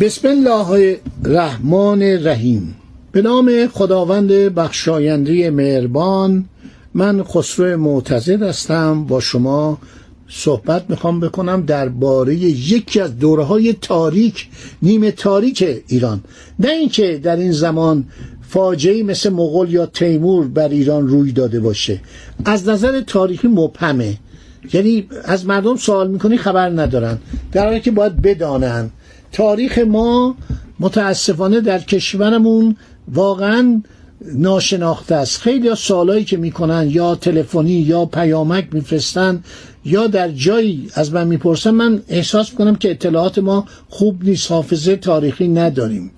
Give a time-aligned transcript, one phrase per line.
[0.00, 2.74] بسم الله الرحمن الرحیم
[3.12, 6.44] به نام خداوند بخشاینده مهربان
[6.94, 9.04] من خسرو معتزد هستم.
[9.04, 9.78] با شما
[10.28, 14.48] صحبت می‌خوام بکنم درباره یکی از دوره های تاریک
[14.82, 16.20] نیمه تاریک ایران.
[16.58, 18.04] نه اینکه در این زمان
[18.48, 22.00] فاجعه مثل مغول یا تیمور بر ایران روی داده باشه.
[22.44, 24.18] از نظر تاریخی مبهمه.
[24.72, 27.18] یعنی از مردم سوال می‌کنی خبر ندارن.
[27.52, 28.90] در حالی که باید بدانن.
[29.32, 30.36] تاریخ ما
[30.80, 32.76] متاسفانه در کشورمون
[33.08, 33.82] واقعا
[34.34, 35.40] ناشناخته است.
[35.40, 39.42] خیلی سالایی که می‌کنن یا تلفنی یا پیامک میفرستن
[39.84, 44.96] یا در جایی از من می‌پرسن من احساس می‌کنم که اطلاعات ما خوب نیست حافظه
[44.96, 46.10] تاریخی نداریم.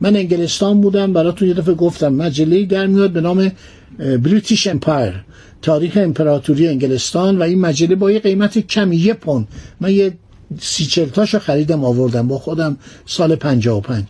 [0.00, 3.52] من انگلستان بودم براتون یه دفعه گفتم مجله در میاد به نام
[3.98, 5.24] بریتیش امپایر
[5.62, 9.46] تاریخ امپراتوری انگلستان و این مجله با یه قیمت کمی یه پون
[9.80, 10.12] من یه
[10.60, 14.04] سی چلتاشو خریدم آوردم با خودم سال پنجاه و پنج.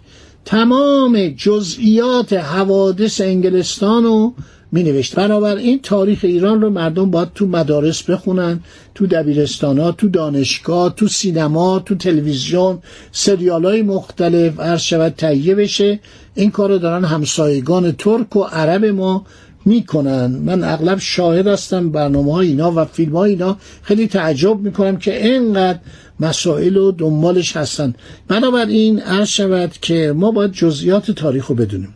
[0.45, 4.35] تمام جزئیات حوادث انگلستان رو
[4.73, 8.61] می نوشت بنابراین تاریخ ایران رو مردم باید تو مدارس بخونن
[8.95, 12.79] تو دبیرستان ها تو دانشگاه تو سینما تو تلویزیون.
[13.13, 16.01] سریال های مختلف عرض شود تهیه بشه.
[16.35, 19.27] این کار رو دارن همسایگان ترک و عرب ما
[19.65, 20.27] می‌کنن.
[20.27, 23.57] من اغلب شاهد هستم برنامه های اینا و فیلم های اینا.
[23.83, 25.79] خیلی تعجب می‌کنم که اینقدر
[26.21, 27.95] مسائل و دنبالش هستن.
[28.29, 31.95] بنابراین عرض شود که ما باید جزئیات تاریخ رو بدونیم.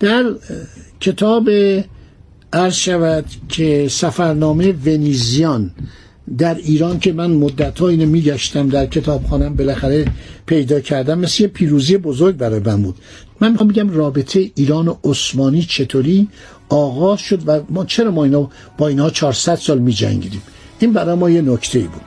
[0.00, 0.24] در
[1.00, 1.50] کتاب
[2.52, 5.70] عرض شود که سفرنامه ونیزیان
[6.38, 10.04] در ایران که من مدت ها اینو میگشتم در کتاب خانم بالاخره
[10.46, 12.94] پیدا کردم مثل یه پیروزی بزرگ برای من بود.
[13.40, 16.28] من می‌خوام بگم رابطه ایران و عثمانی چطوری؟
[16.70, 20.42] آغاز شد و ما چرا ما اینا با اینها 400 سال می جنگیدیم؟
[20.78, 22.02] این برای ما یه نکته بود.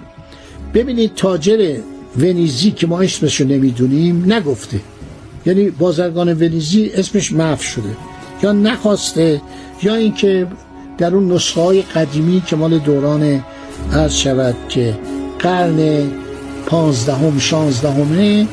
[0.73, 1.77] ببینید تاجر
[2.17, 4.79] ونیزی که ما اسمش رو نمی‌دونیم نگفته.
[5.45, 7.97] یعنی بازرگان ونیزی اسمش محو شده.
[8.43, 9.41] یا نخواسته
[9.83, 10.47] یا اینکه
[10.97, 13.43] در اون نسخه های قدیمی که مال دوران
[13.93, 14.97] عرض شود که
[15.39, 16.09] قرن
[16.65, 18.47] پانزدهم شانزدهمه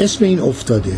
[0.00, 0.92] اسم این افتاده.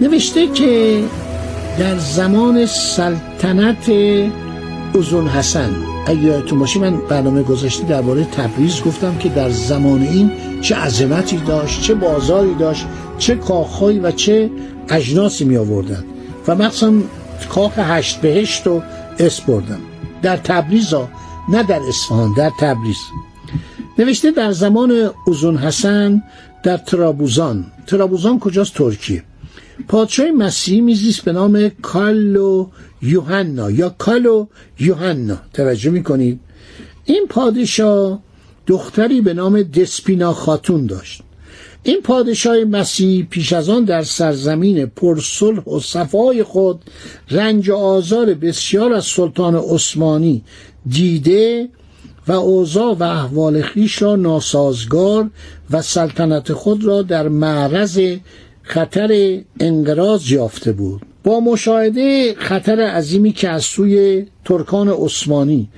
[0.00, 1.02] نوشته که
[1.78, 3.90] در زمان سلطنت
[4.98, 5.70] ازون حسن
[6.06, 11.36] اگه یادتون باشه من برنامه گذاشته درباره تبریز گفتم که در زمان این چه عظمتی
[11.36, 12.86] داشت چه بازاری داشت
[13.18, 14.50] چه کاخهایی و چه
[14.88, 16.04] اجناسی می آوردن
[16.48, 16.92] و مخصوصا
[17.48, 18.82] کاخ هشت بهشت رو
[19.18, 19.80] اس بردم.
[20.22, 21.08] در تبریز ها
[21.48, 22.98] نه در اصفهان در تبریز.
[23.98, 26.22] نوشته در زمان ازون حسن
[26.62, 27.66] در ترابوزان.
[27.86, 29.22] ترابوزان کجاست؟ ترکیه.
[29.88, 32.66] پادشاه مسیحی میزیست به نام کالو
[33.02, 34.46] یوحنا یا کالو
[34.80, 35.38] یوحنا.
[35.52, 36.40] توجه می‌کنید؟
[37.04, 38.22] این پادشاه
[38.66, 41.22] دختری به نام دسپینا خاتون داشت.
[41.82, 46.80] این پادشاه مسیح پیش از آن در سرزمین پرصلح و صفای خود
[47.30, 50.44] رنج و آزار بسیار از سلطان عثمانی
[50.88, 51.68] دیده
[52.26, 55.30] و اوضاع و احوال خیش را ناسازگار
[55.70, 58.00] و سلطنت خود را در معرض
[58.68, 61.02] خطر انقراض یافته بود.
[61.24, 65.68] با مشاهده خطر عظیمی که از سوی ترکان عثمانی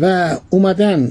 [0.00, 1.10] و اومدن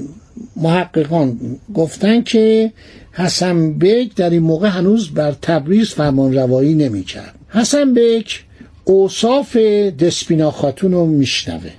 [0.56, 1.38] محققان
[1.74, 2.72] گفتن که
[3.12, 8.44] حسن بیک در این موقع هنوز بر تبریز فرمان روایی نمی کرد حسن بیک
[8.84, 11.70] اوصاف دسپینا خاتون رو میشنوه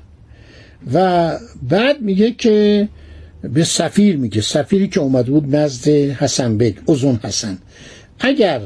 [0.93, 1.31] و
[1.69, 2.89] بعد میگه که
[3.43, 7.57] به سفیر میگه سفیری که اومده بود نزد حسن بیک ازون حسن.
[8.19, 8.61] اگر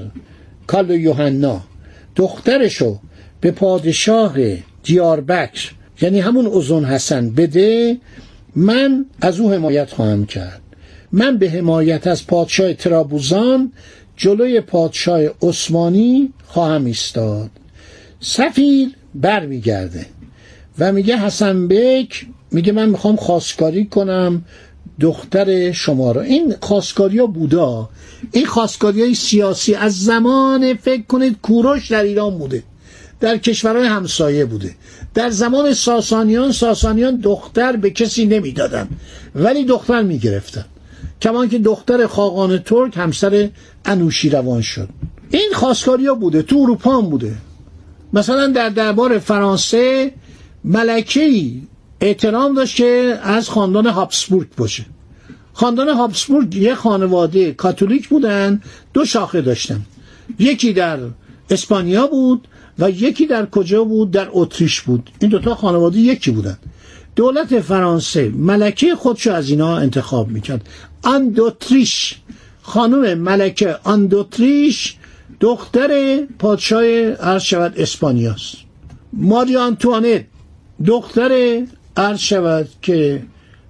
[0.68, 1.62] کالو یوحنا
[2.16, 3.00] دخترشو
[3.42, 4.36] به پادشاه
[4.84, 5.72] دیاربکر
[6.02, 7.98] یعنی همون ازون حسن بده
[8.56, 10.62] من از او حمایت خواهم کرد.
[11.12, 13.72] من به حمایت از پادشاه ترابوزان
[14.18, 17.50] جلوی پادشاه عثمانی خواهم ایستاد.
[18.20, 20.06] سفیر بر میگرده
[20.80, 24.46] و میگه حسن بیک میگه من می‌خوام خواستگاری کنم
[25.00, 26.22] دختر شما رو.
[26.22, 27.90] این خواستگاری ها بودا.
[28.32, 32.64] این خواستگاری های سیاسی از زمان فکر کنید کوروش در ایران بوده.
[33.20, 34.76] در کشورهای همسایه بوده.
[35.14, 38.88] در زمان ساسانیان ساسانیان دختر به کسی نمی‌دادن.
[39.36, 40.66] ولی دختر می‌گرفتن.
[41.22, 43.50] کمان که دختر خاقان ترک همسر
[43.86, 44.90] انوشیروان شد.
[45.32, 47.36] این خواستگاری ها بوده تو اروپا هم بوده.
[48.14, 50.12] مثلا در دربار فرانسه
[50.64, 51.62] ملکه‌ای
[52.02, 54.86] احترام داشت که از خاندان هابسبورگ باشه.
[55.54, 58.62] خاندان هابسبورگ یه خانواده کاتولیک بودن
[58.94, 59.82] دو شاخه داشتن.
[60.40, 61.00] یکی در
[61.50, 62.48] اسپانیا بود
[62.80, 65.10] و یکی در کجا بود؟ در اتریش بود.
[65.20, 66.58] این دوتا خانواده یکی بودن.
[67.16, 70.68] دولت فرانسه ملکه خودشو از اینا انتخاب می‌کرد.
[71.04, 72.16] اندوتریش.
[72.62, 74.96] خانم ملکه اندوتریش
[75.40, 78.56] دختر پادشاه عرض شود اسپانیاست.
[79.14, 80.26] ماری آنتوانت
[80.86, 81.62] دختر
[81.98, 83.24] عرض شود که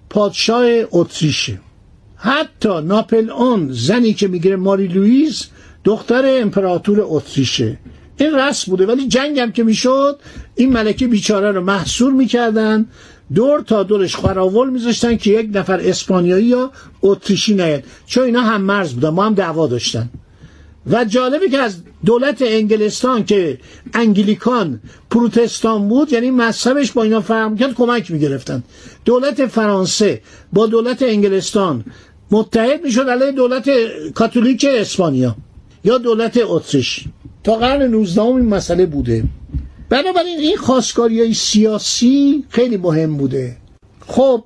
[0.10, 1.60] پادشاه اتریشه
[2.16, 5.48] حتی ناپل اون زنی که می‌گیره ماری لوئیس
[5.84, 7.78] دختر امپراتور اتریشه.
[8.20, 10.20] این رسم بوده ولی جنگ هم که می‌شد
[10.56, 12.86] این ملکه بیچاره رو محصور می‌کردن
[13.36, 16.72] دور تا دورش خراول میذاشتن که یک نفر اسپانیایی یا
[17.02, 17.84] اتریشی نیاد.
[18.06, 20.10] چون اینا هم مرز بودن ما هم دعوا داشتن.
[20.92, 23.58] و جالبی که از دولت انگلستان که
[23.94, 24.80] انگلیکان
[25.12, 28.64] پروتستان بود یعنی مذهبش با اینا فرق کرد کمک می‌گرفتن.
[29.06, 30.22] دولت فرانسه
[30.54, 31.84] با دولت انگلستان
[32.32, 33.70] متحد می‌شد علیه دولت
[34.14, 35.36] کاتولیک اسپانیا
[35.84, 37.06] یا دولت اتریش.
[37.50, 39.24] تا قرن 19 این مسئله بوده.
[39.90, 43.58] بنابراین این خواستگاری های سیاسی خیلی مهم بوده.
[44.08, 44.44] خب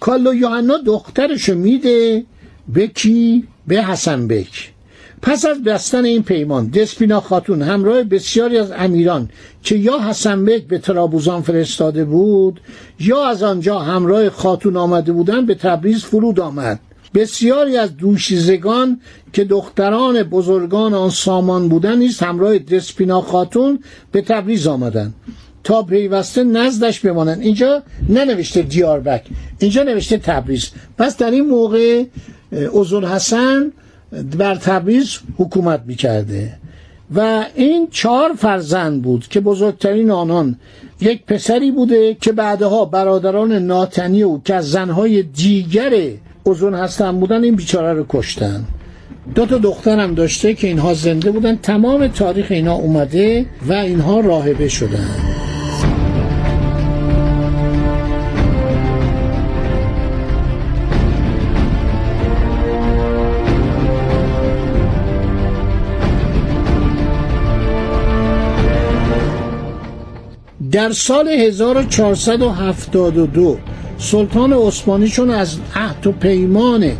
[0.00, 2.24] کالو یوحنا دخترشو میده
[2.68, 4.72] به کی؟ به حسن بک.
[5.22, 9.28] پس از بستن این پیمان دسپینا خاتون همراه بسیاری از امیران
[9.62, 12.60] که یا حسن بک به ترابوزان فرستاده بود
[13.00, 16.80] یا از آنجا همراه خاتون آمده بودن به تبریز فرود آمد.
[17.16, 19.00] بسیاری از دوشیزگان
[19.32, 23.78] که دختران بزرگان آن سامان بودن نیست همراه دسپینا خاتون
[24.12, 25.14] به تبریز آمدند.
[25.64, 27.40] تا پیوسته نزدش بمانند.
[27.40, 29.24] اینجا ننوشته دیاربک
[29.58, 30.70] اینجا نوشته تبریز.
[30.98, 32.04] پس در این موقع
[32.80, 33.72] ازول حسن
[34.38, 36.58] بر تبریز حکومت می‌کرده.
[37.14, 40.58] و این چهار فرزند بود که بزرگترین آنان.
[41.00, 45.92] یک پسری بوده که بعدها برادران ناتنی او که از زنهای دیگر
[46.50, 48.64] ازون هستن بودن این بیچاره رو کشتن.
[49.34, 51.56] دو تا دخترم داشته که اینها زنده بودن.
[51.56, 55.08] تمام تاریخ اینا اومده و اینها راهبه شدن.
[70.72, 73.58] در سال 1472
[73.98, 76.92] سلطان عثمانی چون از عهد و پیمان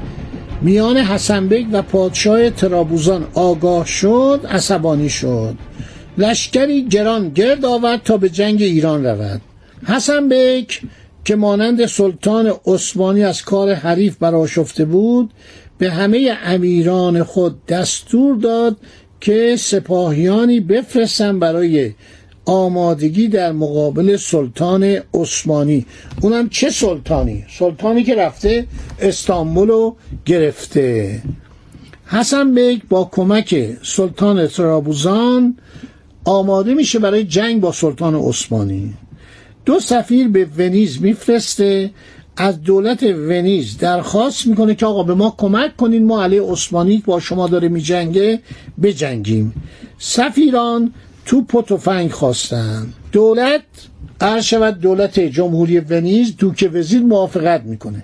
[0.62, 5.54] میان حسن بیگ و پادشاه ترابوزان آگاه شد عصبانی شد.
[6.18, 9.40] لشکری گران گرد آورد تا به جنگ ایران رود.
[9.86, 10.68] حسن بیگ
[11.24, 15.30] که مانند سلطان عثمانی از کار حریف براشفته بود
[15.78, 18.76] به همه امیران خود دستور داد
[19.20, 21.92] که سپاهیانی بفرستن برای
[22.46, 25.86] آمادگی در مقابل سلطان عثمانی.
[26.20, 28.66] اونم چه سلطانی؟ سلطانی که رفته
[29.00, 31.22] استانبول رو گرفته.
[32.06, 35.56] حسن بیگ با کمک سلطان ترابوزان
[36.24, 38.94] آماده میشه برای جنگ با سلطان عثمانی.
[39.64, 41.90] دو سفیر به ونیز میفرسته.
[42.36, 47.20] از دولت ونیز درخواست می‌کنه که آقا به ما کمک کنین ما علیه عثمانی با
[47.20, 48.40] شما داره میجنگه
[48.82, 49.54] بجنگیم.
[49.98, 50.92] سفیران
[51.26, 52.86] توپ و تفنگ خواستن.
[53.12, 53.62] دولت
[54.20, 58.02] عرض شود دولت جمهوری ونیز دوک وزیر موافقت می‌کنه.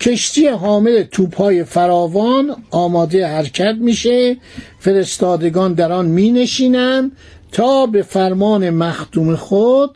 [0.00, 4.36] کشتی حامل توپهای فراوان آماده حرکت میشه.
[4.78, 7.12] فرستادگان در آن می نشینن
[7.52, 9.90] تا به فرمان مختوم خود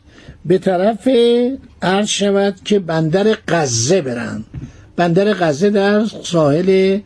[0.45, 1.07] به طرف
[1.81, 4.45] عرض شود که بندر غزه برند
[4.95, 6.99] بندر غزه در ساحل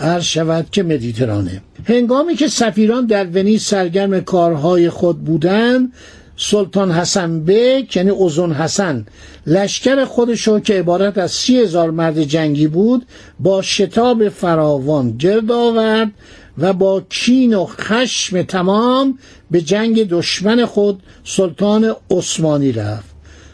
[0.00, 1.62] عرض شود که مدیترانه.
[1.84, 5.92] هنگامی که سفیران در ونیز سرگرم کارهای خود بودند
[6.36, 9.06] سلطان حسن بیک یعنی اوزون حسن
[9.46, 13.06] لشکر خودشو که عبارت از سی هزار مرد جنگی بود
[13.40, 16.10] با شتاب فراوان گرد آورد
[16.58, 19.18] و با کین و خشم تمام
[19.50, 23.10] به جنگ دشمن خود سلطان عثمانی رفت.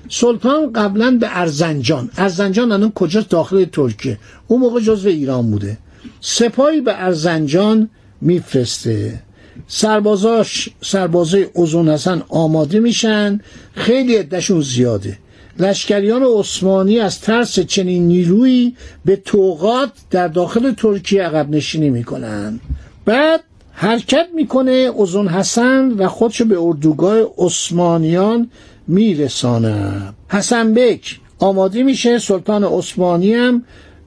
[0.09, 2.11] سلطان قبلا به ارزنجان.
[2.17, 4.19] ارزنجان الان کجاست؟ داخل ترکیه.
[4.47, 5.79] اون موقع جزو ایران بوده.
[6.21, 9.23] سپاهی به ارزنجان میفرسته.
[9.69, 13.41] سربازاش سربازای اوزون حسن آماده میشن.
[13.75, 15.19] خیلی عدهشون زیاده.
[15.59, 22.61] لشکریان عثمانی از ترس چنین نیرویی به توقات در داخل ترکیه عقب نشینی می‌کنن.
[23.05, 23.41] بعد
[23.73, 28.51] حرکت می‌کنه اوزون حسن و خودشو به اردوگاه عثمانیان
[28.89, 30.03] میرسانه.
[30.29, 33.63] حسن بک آماده میشه سلطان عثمانی هم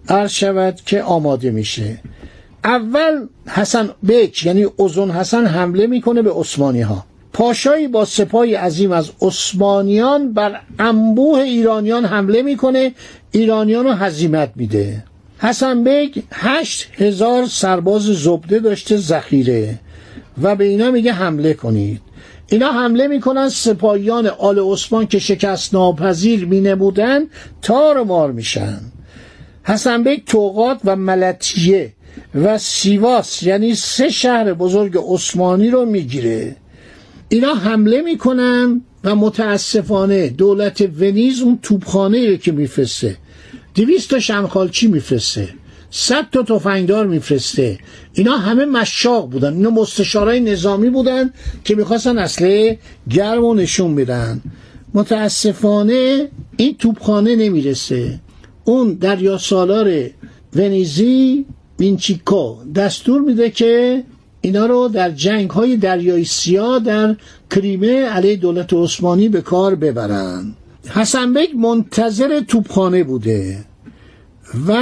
[0.10, 2.00] عرض شود که آماده میشه.
[2.64, 8.92] اول حسن بک یعنی اوزون حسن حمله می‌کنه به عثمانی ها پاشایی با سپاهی عظیم
[8.92, 12.94] از عثمانیان بر انبوه ایرانیان حمله می‌کنه
[13.32, 15.04] ایرانیان رو هزیمت میده.
[15.38, 19.80] حسن بیگ هشت هزار سرباز زبده داشته ذخیره
[20.42, 22.02] و به اینا میگه حمله کنید.
[22.48, 27.24] اینا حمله می‌کنن سپاهیان آل عثمان که شکست ناپذیر می بودن
[27.62, 28.80] تار مار میشن.
[29.64, 31.94] حسن بیگ توقات و ملتیه
[32.36, 36.56] و سیواس یعنی سه شهر بزرگ عثمانی رو می‌گیره.
[37.30, 43.18] اینا حمله می‌کنن و متاسفانه دولت ونیز اون توپخانه که میفرسته.
[43.76, 45.50] دویست تا شمخالچی میفرسته؟
[45.92, 47.80] صد تا تفنگدار میفرسته.
[48.14, 49.54] اینا همه مشاق بودن.
[49.54, 54.42] اینا مستشارای نظامی بودن که می‌خواستن اسلحه گرم و نشون میدن
[54.94, 58.20] متاسفانه این توپخانه نمی‌رسه.
[58.70, 60.10] اون دریا سالار
[60.56, 61.46] ونیزی
[61.80, 64.04] وینچیکو دستور میده که
[64.42, 67.16] اینا رو در جنگ های دریای سیاه در
[67.52, 70.54] کریمه علیه دولت عثمانی به کار ببرن.
[70.90, 73.66] حسن بیگ منتظر توپخانه بوده
[74.68, 74.78] و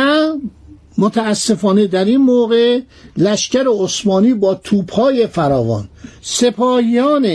[0.98, 2.80] متاسفانه در این موقع
[3.18, 5.90] لشکر عثمانی با توپهای فراوان
[6.22, 7.26] سپاهیان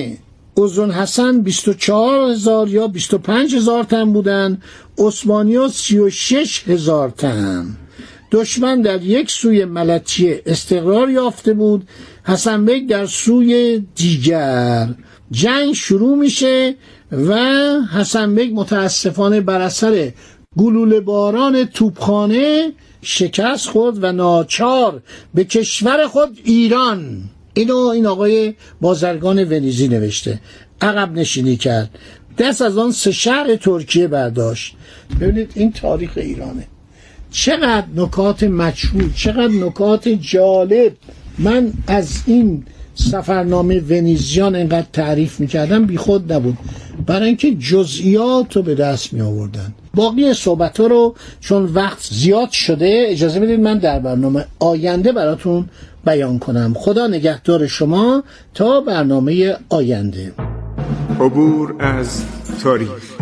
[0.55, 4.63] اوزون حسن 24 هزار یا 25 هزار تن بودن.
[4.99, 7.77] عثمانی ها 36 هزار تن.
[8.33, 11.89] دشمن در یک سوی ملتیه استقرار یافته بود.
[12.25, 14.89] حسن بیگ در سوی دیگر.
[15.31, 16.75] جنگ شروع میشه
[17.13, 17.35] و
[17.95, 20.13] حسن بیگ متاسفانه بر اثر
[20.59, 25.03] گلوله باران توپخانه شکست خورد و ناچار
[25.35, 27.23] به کشور خود ایران
[27.55, 30.41] اینو این آقای بازرگان ونیزی نوشته.
[30.81, 31.99] عقب نشینی کرد.
[32.39, 34.75] دست از آن سه شهر ترکیه برداشت.
[35.21, 36.67] ببینید این تاریخ ایرانه.
[37.31, 40.93] چقدر نکات مجهول چقدر نکات جالب.
[41.39, 46.59] من از این سفرنامه ونیزیان اینقدر تعریف می‌کردم بی خود نبود.
[47.07, 53.05] برای اینکه جزئیات رو به دست می آوردن باقی صحبت رو چون وقت زیاد شده
[53.09, 55.69] اجازه بدید من در برنامه آینده براتون
[56.07, 56.75] بیان کنم.
[56.77, 58.23] خدا نگهدار شما
[58.55, 60.33] تا برنامه آینده.
[61.21, 62.25] عبور از
[62.63, 63.22] تاریخ.